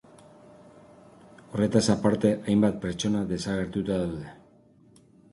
Horretaz 1.49 1.83
aparte, 1.93 2.31
hainbat 2.53 2.79
pertsona 2.85 3.21
desagertuta 3.33 3.99
daude. 4.05 4.33